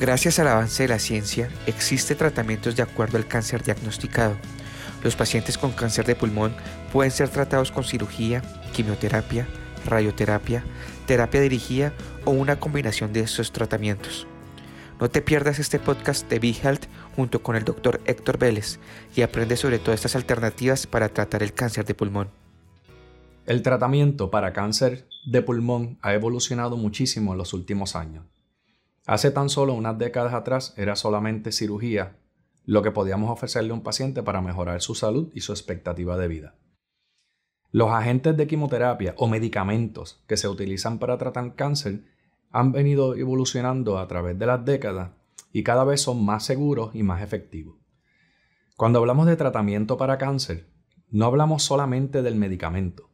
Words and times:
Gracias 0.00 0.38
al 0.38 0.48
avance 0.48 0.84
de 0.84 0.88
la 0.88 0.98
ciencia, 0.98 1.50
existen 1.66 2.16
tratamientos 2.16 2.74
de 2.74 2.82
acuerdo 2.82 3.18
al 3.18 3.28
cáncer 3.28 3.62
diagnosticado. 3.62 4.34
Los 5.04 5.14
pacientes 5.14 5.58
con 5.58 5.72
cáncer 5.72 6.06
de 6.06 6.14
pulmón 6.14 6.54
pueden 6.90 7.10
ser 7.10 7.28
tratados 7.28 7.70
con 7.70 7.84
cirugía, 7.84 8.40
quimioterapia, 8.72 9.46
radioterapia, 9.84 10.64
terapia 11.06 11.42
dirigida 11.42 11.92
o 12.24 12.30
una 12.30 12.58
combinación 12.58 13.12
de 13.12 13.20
estos 13.20 13.52
tratamientos. 13.52 14.26
No 14.98 15.10
te 15.10 15.20
pierdas 15.20 15.58
este 15.58 15.78
podcast 15.78 16.26
de 16.30 16.38
Big 16.38 16.64
Health 16.64 16.86
junto 17.14 17.42
con 17.42 17.54
el 17.54 17.64
doctor 17.64 18.00
Héctor 18.06 18.38
Vélez 18.38 18.78
y 19.14 19.20
aprende 19.20 19.58
sobre 19.58 19.78
todas 19.78 20.00
estas 20.00 20.16
alternativas 20.16 20.86
para 20.86 21.10
tratar 21.10 21.42
el 21.42 21.52
cáncer 21.52 21.84
de 21.84 21.94
pulmón. 21.94 22.30
El 23.44 23.60
tratamiento 23.60 24.30
para 24.30 24.54
cáncer 24.54 25.06
de 25.26 25.42
pulmón 25.42 25.98
ha 26.00 26.14
evolucionado 26.14 26.78
muchísimo 26.78 27.32
en 27.32 27.38
los 27.38 27.52
últimos 27.52 27.96
años. 27.96 28.24
Hace 29.10 29.32
tan 29.32 29.48
solo 29.48 29.74
unas 29.74 29.98
décadas 29.98 30.34
atrás 30.34 30.72
era 30.76 30.94
solamente 30.94 31.50
cirugía 31.50 32.16
lo 32.64 32.80
que 32.80 32.92
podíamos 32.92 33.28
ofrecerle 33.28 33.72
a 33.72 33.74
un 33.74 33.82
paciente 33.82 34.22
para 34.22 34.40
mejorar 34.40 34.80
su 34.82 34.94
salud 34.94 35.32
y 35.34 35.40
su 35.40 35.50
expectativa 35.50 36.16
de 36.16 36.28
vida. 36.28 36.54
Los 37.72 37.90
agentes 37.90 38.36
de 38.36 38.46
quimioterapia 38.46 39.14
o 39.16 39.26
medicamentos 39.26 40.22
que 40.28 40.36
se 40.36 40.46
utilizan 40.46 41.00
para 41.00 41.18
tratar 41.18 41.56
cáncer 41.56 42.04
han 42.52 42.70
venido 42.70 43.16
evolucionando 43.16 43.98
a 43.98 44.06
través 44.06 44.38
de 44.38 44.46
las 44.46 44.64
décadas 44.64 45.10
y 45.52 45.64
cada 45.64 45.82
vez 45.82 46.00
son 46.00 46.24
más 46.24 46.44
seguros 46.44 46.94
y 46.94 47.02
más 47.02 47.20
efectivos. 47.20 47.78
Cuando 48.76 49.00
hablamos 49.00 49.26
de 49.26 49.34
tratamiento 49.34 49.96
para 49.96 50.18
cáncer, 50.18 50.68
no 51.10 51.26
hablamos 51.26 51.64
solamente 51.64 52.22
del 52.22 52.36
medicamento, 52.36 53.10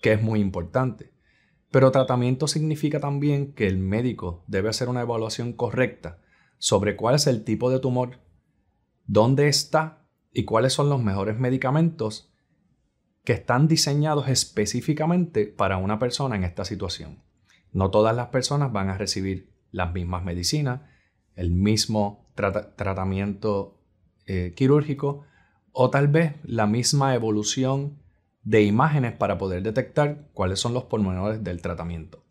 que 0.00 0.14
es 0.14 0.22
muy 0.22 0.40
importante, 0.40 1.12
pero 1.74 1.90
tratamiento 1.90 2.46
significa 2.46 3.00
también 3.00 3.52
que 3.52 3.66
el 3.66 3.78
médico 3.78 4.44
debe 4.46 4.68
hacer 4.68 4.88
una 4.88 5.00
evaluación 5.00 5.52
correcta 5.52 6.20
sobre 6.56 6.94
cuál 6.94 7.16
es 7.16 7.26
el 7.26 7.42
tipo 7.42 7.68
de 7.68 7.80
tumor, 7.80 8.20
dónde 9.06 9.48
está 9.48 10.06
y 10.32 10.44
cuáles 10.44 10.72
son 10.72 10.88
los 10.88 11.02
mejores 11.02 11.36
medicamentos 11.36 12.32
que 13.24 13.32
están 13.32 13.66
diseñados 13.66 14.28
específicamente 14.28 15.46
para 15.46 15.78
una 15.78 15.98
persona 15.98 16.36
en 16.36 16.44
esta 16.44 16.64
situación. 16.64 17.24
No 17.72 17.90
todas 17.90 18.14
las 18.14 18.28
personas 18.28 18.70
van 18.70 18.88
a 18.88 18.96
recibir 18.96 19.50
las 19.72 19.92
mismas 19.92 20.22
medicinas, 20.22 20.82
el 21.34 21.50
mismo 21.50 22.30
tratamiento 22.36 23.80
eh, 24.26 24.52
quirúrgico 24.54 25.24
o 25.72 25.90
tal 25.90 26.06
vez 26.06 26.34
la 26.44 26.68
misma 26.68 27.16
evolución 27.16 27.98
de 28.44 28.62
imágenes 28.62 29.12
para 29.12 29.38
poder 29.38 29.62
detectar 29.62 30.28
cuáles 30.32 30.60
son 30.60 30.74
los 30.74 30.84
pormenores 30.84 31.42
del 31.42 31.62
tratamiento. 31.62 32.22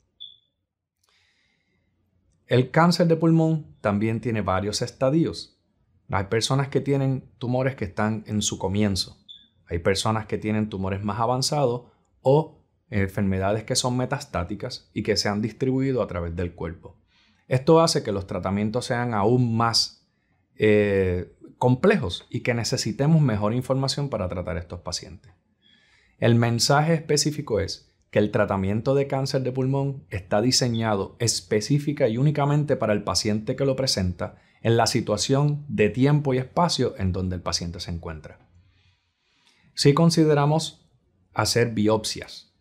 El 2.45 2.69
cáncer 2.71 3.07
de 3.07 3.15
pulmón 3.15 3.75
también 3.81 4.21
tiene 4.21 4.41
varios 4.41 4.81
estadios. 4.81 5.59
Hay 6.09 6.25
personas 6.25 6.67
que 6.67 6.81
tienen 6.81 7.29
tumores 7.39 7.75
que 7.75 7.85
están 7.85 8.23
en 8.27 8.41
su 8.41 8.59
comienzo. 8.59 9.17
Hay 9.67 9.79
personas 9.79 10.27
que 10.27 10.37
tienen 10.37 10.69
tumores 10.69 11.03
más 11.03 11.19
avanzados 11.19 11.85
o 12.21 12.59
enfermedades 12.91 13.63
que 13.63 13.75
son 13.75 13.97
metastáticas 13.97 14.91
y 14.93 15.01
que 15.01 15.17
se 15.17 15.29
han 15.29 15.41
distribuido 15.41 16.03
a 16.03 16.07
través 16.07 16.35
del 16.35 16.53
cuerpo. 16.53 16.95
Esto 17.47 17.81
hace 17.81 18.03
que 18.03 18.11
los 18.11 18.27
tratamientos 18.27 18.85
sean 18.85 19.15
aún 19.15 19.57
más 19.57 20.07
eh, 20.55 21.35
complejos 21.57 22.27
y 22.29 22.41
que 22.41 22.53
necesitemos 22.53 23.21
mejor 23.21 23.53
información 23.53 24.09
para 24.09 24.29
tratar 24.29 24.57
a 24.57 24.59
estos 24.59 24.81
pacientes. 24.81 25.31
El 26.23 26.35
mensaje 26.35 26.93
específico 26.93 27.59
es 27.59 27.91
que 28.09 28.17
el 28.17 28.31
tratamiento 28.31 28.95
de 28.95 29.07
cáncer 29.07 29.43
de 29.43 29.51
pulmón 29.51 30.05
está 30.09 30.39
diseñado 30.41 31.17
específica 31.19 32.07
y 32.07 32.17
únicamente 32.17 32.77
para 32.77 32.93
el 32.93 33.03
paciente 33.03 33.57
que 33.57 33.65
lo 33.65 33.75
presenta 33.75 34.37
en 34.61 34.77
la 34.77 34.87
situación 34.87 35.65
de 35.67 35.89
tiempo 35.89 36.33
y 36.33 36.37
espacio 36.37 36.95
en 36.97 37.11
donde 37.11 37.35
el 37.35 37.41
paciente 37.41 37.81
se 37.81 37.91
encuentra. 37.91 38.39
Si 39.73 39.93
consideramos 39.93 40.87
hacer 41.33 41.71
biopsias, 41.71 42.53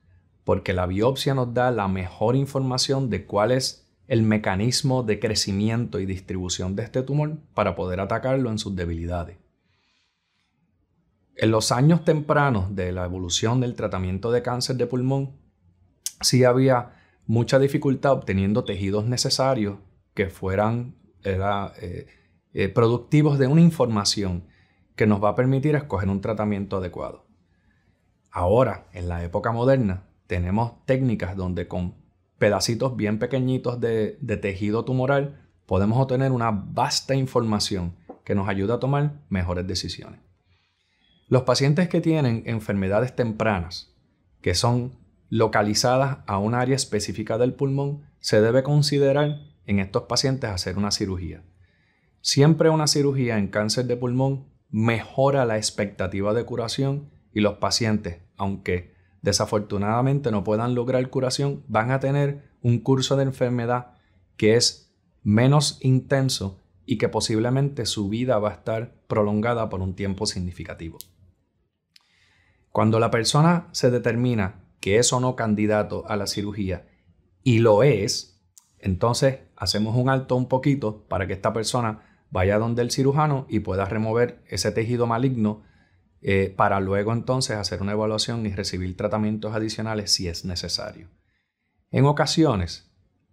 porque 0.42 0.72
la 0.72 0.86
biopsia 0.86 1.34
nos 1.34 1.54
da 1.54 1.70
la 1.70 1.86
mejor 1.86 2.34
información 2.34 3.10
de 3.10 3.26
cuál 3.26 3.52
es 3.52 3.86
el 4.08 4.24
mecanismo 4.24 5.04
de 5.04 5.20
crecimiento 5.20 6.00
y 6.00 6.06
distribución 6.06 6.74
de 6.74 6.82
este 6.82 7.04
tumor 7.04 7.38
para 7.54 7.76
poder 7.76 8.00
atacarlo 8.00 8.50
en 8.50 8.58
sus 8.58 8.74
debilidades. 8.74 9.41
En 11.36 11.50
los 11.50 11.72
años 11.72 12.04
tempranos 12.04 12.74
de 12.74 12.92
la 12.92 13.04
evolución 13.04 13.60
del 13.60 13.74
tratamiento 13.74 14.30
de 14.30 14.42
cáncer 14.42 14.76
de 14.76 14.86
pulmón, 14.86 15.32
sí 16.20 16.44
había 16.44 16.94
mucha 17.26 17.58
dificultad 17.58 18.12
obteniendo 18.12 18.64
tejidos 18.64 19.06
necesarios 19.06 19.78
que 20.14 20.28
fueran 20.28 20.94
eh, 21.24 22.06
eh, 22.52 22.68
productivos 22.68 23.38
de 23.38 23.46
una 23.46 23.62
información 23.62 24.44
que 24.94 25.06
nos 25.06 25.22
va 25.22 25.30
a 25.30 25.34
permitir 25.34 25.74
escoger 25.74 26.10
un 26.10 26.20
tratamiento 26.20 26.76
adecuado. 26.76 27.24
Ahora, 28.30 28.86
en 28.92 29.08
la 29.08 29.24
época 29.24 29.52
moderna, 29.52 30.04
tenemos 30.26 30.84
técnicas 30.84 31.36
donde 31.36 31.66
con 31.66 31.94
pedacitos 32.38 32.96
bien 32.96 33.18
pequeñitos 33.18 33.80
de, 33.80 34.18
de 34.20 34.36
tejido 34.36 34.84
tumoral 34.84 35.48
podemos 35.64 35.98
obtener 35.98 36.32
una 36.32 36.50
vasta 36.50 37.14
información 37.14 37.96
que 38.24 38.34
nos 38.34 38.48
ayuda 38.48 38.74
a 38.74 38.80
tomar 38.80 39.22
mejores 39.30 39.66
decisiones. 39.66 40.20
Los 41.32 41.44
pacientes 41.44 41.88
que 41.88 42.02
tienen 42.02 42.42
enfermedades 42.44 43.16
tempranas, 43.16 43.96
que 44.42 44.54
son 44.54 44.98
localizadas 45.30 46.18
a 46.26 46.36
un 46.36 46.54
área 46.54 46.76
específica 46.76 47.38
del 47.38 47.54
pulmón, 47.54 48.02
se 48.20 48.42
debe 48.42 48.62
considerar 48.62 49.38
en 49.64 49.78
estos 49.78 50.02
pacientes 50.02 50.50
hacer 50.50 50.76
una 50.76 50.90
cirugía. 50.90 51.42
Siempre 52.20 52.68
una 52.68 52.86
cirugía 52.86 53.38
en 53.38 53.48
cáncer 53.48 53.86
de 53.86 53.96
pulmón 53.96 54.44
mejora 54.68 55.46
la 55.46 55.56
expectativa 55.56 56.34
de 56.34 56.44
curación 56.44 57.08
y 57.32 57.40
los 57.40 57.54
pacientes, 57.54 58.18
aunque 58.36 58.92
desafortunadamente 59.22 60.30
no 60.32 60.44
puedan 60.44 60.74
lograr 60.74 61.08
curación, 61.08 61.62
van 61.66 61.92
a 61.92 62.00
tener 62.00 62.42
un 62.60 62.78
curso 62.78 63.16
de 63.16 63.22
enfermedad 63.22 63.94
que 64.36 64.56
es 64.56 64.92
menos 65.22 65.78
intenso 65.80 66.60
y 66.84 66.98
que 66.98 67.08
posiblemente 67.08 67.86
su 67.86 68.10
vida 68.10 68.38
va 68.38 68.50
a 68.50 68.54
estar 68.56 68.92
prolongada 69.06 69.70
por 69.70 69.80
un 69.80 69.94
tiempo 69.94 70.26
significativo. 70.26 70.98
Cuando 72.72 72.98
la 72.98 73.10
persona 73.10 73.68
se 73.72 73.90
determina 73.90 74.64
que 74.80 74.98
es 74.98 75.12
o 75.12 75.20
no 75.20 75.36
candidato 75.36 76.04
a 76.08 76.16
la 76.16 76.26
cirugía 76.26 76.86
y 77.42 77.58
lo 77.58 77.82
es, 77.82 78.42
entonces 78.78 79.40
hacemos 79.56 79.94
un 79.94 80.08
alto 80.08 80.36
un 80.36 80.48
poquito 80.48 81.04
para 81.06 81.26
que 81.26 81.34
esta 81.34 81.52
persona 81.52 82.02
vaya 82.30 82.58
donde 82.58 82.80
el 82.80 82.90
cirujano 82.90 83.46
y 83.48 83.60
pueda 83.60 83.84
remover 83.84 84.42
ese 84.48 84.72
tejido 84.72 85.06
maligno 85.06 85.62
eh, 86.22 86.52
para 86.56 86.80
luego 86.80 87.12
entonces 87.12 87.56
hacer 87.56 87.82
una 87.82 87.92
evaluación 87.92 88.46
y 88.46 88.52
recibir 88.52 88.96
tratamientos 88.96 89.54
adicionales 89.54 90.12
si 90.12 90.28
es 90.28 90.46
necesario. 90.46 91.08
En 91.90 92.06
ocasiones, 92.06 92.90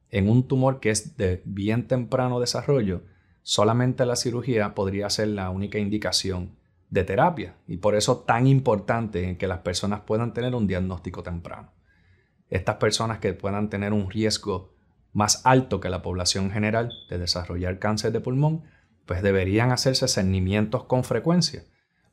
en 0.09 0.29
un 0.29 0.47
tumor 0.47 0.81
que 0.81 0.89
es 0.89 1.16
de 1.16 1.41
bien 1.45 1.88
temprano 1.88 2.41
desarrollo, 2.41 3.03
solamente 3.41 4.06
la 4.06 4.17
cirugía 4.17 4.75
podría 4.75 5.09
ser 5.09 5.29
la 5.29 5.50
única 5.50 5.79
indicación 5.79 6.58
de 6.89 7.03
terapia 7.03 7.55
y 7.67 7.77
por 7.77 7.95
eso 7.95 8.19
tan 8.19 8.47
importante 8.47 9.38
que 9.38 9.47
las 9.47 9.59
personas 9.59 10.01
puedan 10.01 10.33
tener 10.33 10.55
un 10.55 10.67
diagnóstico 10.67 11.23
temprano. 11.23 11.72
Estas 12.50 12.77
personas 12.77 13.19
que 13.19 13.33
puedan 13.33 13.69
tener 13.69 13.94
un 13.94 14.09
riesgo 14.09 14.73
más 15.13 15.45
alto 15.45 15.79
que 15.79 15.89
la 15.89 16.01
población 16.01 16.51
general 16.51 16.91
de 17.09 17.17
desarrollar 17.17 17.79
cáncer 17.79 18.11
de 18.11 18.22
pulmón, 18.22 18.63
pues 19.05 19.22
deberían 19.22 19.72
hacerse 19.72 20.07
cernimientos 20.07 20.83
con 20.85 21.03
frecuencia. 21.03 21.63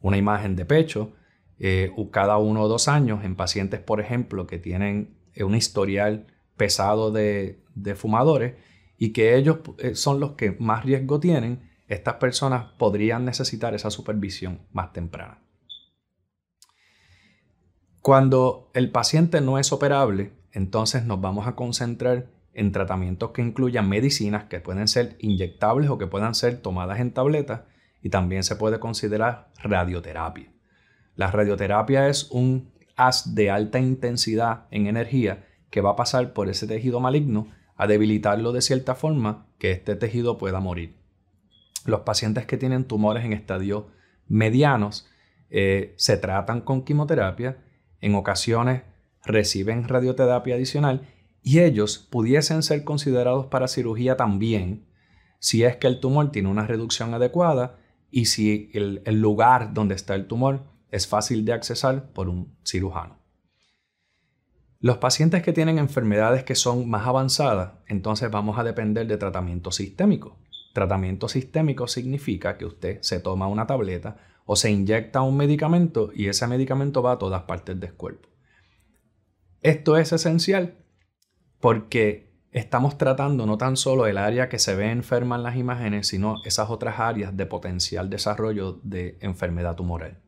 Una 0.01 0.17
imagen 0.17 0.57
de 0.57 0.65
pecho 0.65 1.15
eh, 1.59 1.91
cada 2.11 2.37
uno 2.37 2.63
o 2.63 2.69
dos 2.69 2.89
años 2.89 3.25
en 3.25 3.35
pacientes, 3.35 3.81
por 3.81 4.01
ejemplo, 4.01 4.47
que 4.47 4.59
tienen 4.59 5.17
eh, 5.35 5.45
un 5.45 5.55
historial 5.55 6.27
pesado 6.57 7.11
de, 7.11 7.63
de 7.75 7.95
fumadores 7.95 8.55
y 8.99 9.13
que 9.13 9.37
ellos 9.37 9.59
eh, 9.79 9.95
son 9.95 10.21
los 10.21 10.33
que 10.33 10.53
más 10.59 10.85
riesgo 10.85 11.21
tienen 11.21 11.71
estas 11.89 12.15
personas 12.15 12.73
podrían 12.79 13.25
necesitar 13.25 13.75
esa 13.75 13.91
supervisión 13.91 14.61
más 14.73 14.93
temprana. 14.93 15.39
Cuando 18.01 18.71
el 18.75 18.91
paciente 18.91 19.41
no 19.41 19.59
es 19.59 19.73
operable, 19.73 20.33
entonces 20.53 21.05
nos 21.05 21.21
vamos 21.21 21.47
a 21.47 21.55
concentrar 21.55 22.29
en 22.55 22.73
tratamientos 22.73 23.33
que 23.33 23.43
incluyan 23.43 23.89
medicinas 23.89 24.45
que 24.45 24.61
pueden 24.61 24.89
ser 24.89 25.17
inyectables 25.21 25.91
o 25.91 25.99
que 25.99 26.07
puedan 26.07 26.35
ser 26.35 26.59
tomadas 26.59 27.01
en 27.01 27.13
tabletas 27.13 27.63
y 28.01 28.09
también 28.09 28.45
se 28.45 28.57
puede 28.57 28.79
considerar 28.79 29.51
radioterapia. 29.63 30.53
La 31.15 31.31
radioterapia 31.31 32.09
es 32.09 32.31
un 32.31 32.73
haz 32.97 33.35
de 33.35 33.51
alta 33.51 33.79
intensidad 33.79 34.67
en 34.71 34.87
energía 34.87 35.45
que 35.71 35.81
va 35.81 35.91
a 35.91 35.97
pasar 35.97 36.33
por 36.33 36.49
ese 36.49 36.67
tejido 36.67 37.01
maligno 37.01 37.49
a 37.77 37.87
debilitarlo 37.87 38.53
de 38.53 38.63
cierta 38.63 38.95
forma 38.95 39.47
que 39.59 39.73
este 39.73 39.97
tejido 39.97 40.39
pueda 40.39 40.61
morir 40.61 41.06
los 41.87 42.01
pacientes 42.01 42.47
que 42.47 42.57
tienen 42.57 42.85
tumores 42.85 43.25
en 43.25 43.33
estadios 43.33 43.85
medianos 44.29 45.09
eh, 45.51 45.95
se 45.97 46.17
tratan 46.17 46.61
con 46.61 46.85
quimioterapia, 46.85 47.59
en 48.01 48.15
ocasiones 48.15 48.83
reciben 49.25 49.89
radioterapia 49.89 50.55
adicional 50.55 51.09
y 51.43 51.61
ellos 51.61 51.99
pudiesen 51.99 52.63
ser 52.63 52.85
considerados 52.85 53.47
para 53.47 53.69
cirugía 53.69 54.17
también 54.17 54.87
si 55.39 55.65
es 55.65 55.77
que 55.77 55.87
el 55.87 56.01
tumor 56.01 56.33
tiene 56.33 56.49
una 56.49 56.67
reducción 56.67 57.15
adecuada 57.15 57.79
y 58.11 58.27
si 58.27 58.71
el, 58.75 59.03
el 59.05 59.21
lugar 59.21 59.73
donde 59.75 59.95
está 59.95 60.15
el 60.15 60.27
tumor 60.27 60.65
es 60.91 61.07
fácil 61.07 61.45
de 61.45 61.53
accesar 61.53 62.11
por 62.13 62.29
un 62.29 62.57
cirujano. 62.65 63.19
Los 64.79 64.99
pacientes 64.99 65.43
que 65.43 65.53
tienen 65.53 65.79
enfermedades 65.79 66.45
que 66.45 66.55
son 66.55 66.89
más 66.89 67.07
avanzadas, 67.07 67.73
entonces 67.87 68.31
vamos 68.31 68.59
a 68.59 68.65
depender 68.65 69.07
de 69.07 69.17
tratamiento 69.17 69.71
sistémico. 69.71 70.39
Tratamiento 70.77 71.27
sistémico 71.27 71.89
significa 71.89 72.59
que 72.59 72.67
usted 72.67 72.99
se 73.01 73.19
toma 73.19 73.47
una 73.47 73.67
tableta 73.67 74.19
o 74.45 74.57
se 74.57 74.71
inyecta 74.71 75.23
un 75.23 75.35
medicamento 75.35 76.11
y 76.15 76.29
ese 76.29 76.47
medicamento 76.47 77.01
va 77.03 77.13
a 77.13 77.19
todas 77.19 77.45
partes 77.45 77.81
del 77.81 77.95
cuerpo. 77.95 78.29
Esto 79.63 79.97
es 79.97 80.13
esencial 80.13 80.77
porque 81.61 82.31
estamos 82.51 82.99
tratando 82.99 83.47
no 83.47 83.57
tan 83.57 83.79
solo 83.79 84.07
el 84.07 84.19
área 84.19 84.51
que 84.51 84.59
se 84.59 84.77
ve 84.77 84.91
enferma 84.91 85.37
en 85.37 85.45
las 85.45 85.57
imágenes, 85.57 86.09
sino 86.09 86.35
esas 86.45 86.69
otras 86.69 87.01
áreas 87.01 87.35
de 87.35 87.47
potencial 87.47 88.11
desarrollo 88.11 88.79
de 88.83 89.17
enfermedad 89.23 89.77
tumoral. 89.77 90.21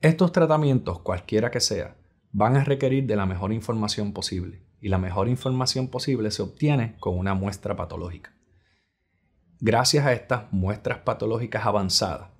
Estos 0.00 0.30
tratamientos, 0.30 1.00
cualquiera 1.00 1.50
que 1.50 1.58
sea, 1.58 1.96
van 2.30 2.56
a 2.56 2.62
requerir 2.62 3.04
de 3.04 3.16
la 3.16 3.26
mejor 3.26 3.52
información 3.52 4.12
posible 4.12 4.62
y 4.82 4.88
la 4.88 4.98
mejor 4.98 5.28
información 5.28 5.88
posible 5.88 6.30
se 6.32 6.42
obtiene 6.42 6.96
con 6.98 7.16
una 7.16 7.34
muestra 7.34 7.76
patológica. 7.76 8.34
Gracias 9.60 10.04
a 10.04 10.12
estas 10.12 10.52
muestras 10.52 10.98
patológicas 10.98 11.64
avanzadas 11.64 12.30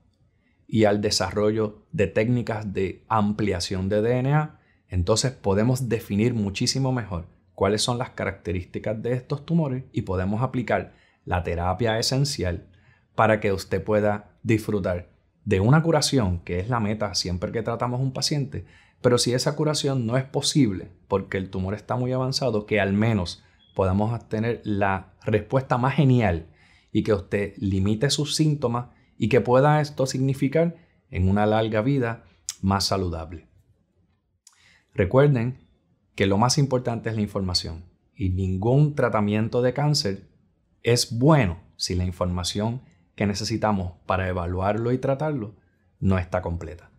y 0.66 0.84
al 0.84 1.00
desarrollo 1.00 1.86
de 1.92 2.08
técnicas 2.08 2.72
de 2.72 3.04
ampliación 3.08 3.88
de 3.88 4.02
DNA, 4.02 4.58
entonces 4.88 5.30
podemos 5.30 5.88
definir 5.88 6.34
muchísimo 6.34 6.92
mejor 6.92 7.26
cuáles 7.54 7.80
son 7.80 7.96
las 7.96 8.10
características 8.10 9.00
de 9.00 9.12
estos 9.12 9.46
tumores 9.46 9.84
y 9.92 10.02
podemos 10.02 10.42
aplicar 10.42 10.94
la 11.24 11.44
terapia 11.44 11.96
esencial 12.00 12.66
para 13.14 13.38
que 13.38 13.52
usted 13.52 13.84
pueda 13.84 14.32
disfrutar 14.42 15.10
de 15.44 15.60
una 15.60 15.80
curación, 15.82 16.40
que 16.40 16.58
es 16.58 16.68
la 16.68 16.80
meta 16.80 17.14
siempre 17.14 17.52
que 17.52 17.62
tratamos 17.62 18.00
un 18.00 18.12
paciente, 18.12 18.64
pero 19.02 19.18
si 19.18 19.34
esa 19.34 19.56
curación 19.56 20.06
no 20.06 20.16
es 20.16 20.24
posible 20.24 20.90
porque 21.08 21.36
el 21.36 21.50
tumor 21.50 21.74
está 21.74 21.96
muy 21.96 22.12
avanzado, 22.12 22.66
que 22.66 22.80
al 22.80 22.92
menos 22.92 23.42
podamos 23.74 24.12
obtener 24.12 24.62
la 24.64 25.14
respuesta 25.24 25.76
más 25.76 25.94
genial 25.94 26.46
y 26.92 27.02
que 27.02 27.12
usted 27.12 27.54
limite 27.56 28.10
sus 28.10 28.36
síntomas 28.36 28.90
y 29.18 29.28
que 29.28 29.40
pueda 29.40 29.80
esto 29.80 30.06
significar 30.06 30.76
en 31.10 31.28
una 31.28 31.46
larga 31.46 31.82
vida 31.82 32.24
más 32.60 32.84
saludable. 32.84 33.48
Recuerden 34.94 35.66
que 36.14 36.26
lo 36.26 36.38
más 36.38 36.58
importante 36.58 37.10
es 37.10 37.16
la 37.16 37.22
información 37.22 37.84
y 38.14 38.30
ningún 38.30 38.94
tratamiento 38.94 39.62
de 39.62 39.72
cáncer 39.72 40.28
es 40.82 41.18
bueno 41.18 41.60
si 41.76 41.94
la 41.94 42.04
información 42.04 42.82
que 43.16 43.26
necesitamos 43.26 43.94
para 44.06 44.28
evaluarlo 44.28 44.92
y 44.92 44.98
tratarlo 44.98 45.56
no 45.98 46.18
está 46.18 46.42
completa. 46.42 46.91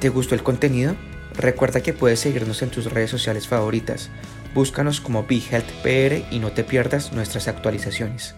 ¿Te 0.00 0.10
gustó 0.10 0.36
el 0.36 0.44
contenido? 0.44 0.94
Recuerda 1.34 1.80
que 1.80 1.92
puedes 1.92 2.20
seguirnos 2.20 2.62
en 2.62 2.70
tus 2.70 2.86
redes 2.86 3.10
sociales 3.10 3.48
favoritas. 3.48 4.10
Búscanos 4.54 5.00
como 5.00 5.24
BeHealthPR 5.24 6.24
y 6.30 6.38
no 6.38 6.52
te 6.52 6.62
pierdas 6.62 7.12
nuestras 7.12 7.48
actualizaciones. 7.48 8.36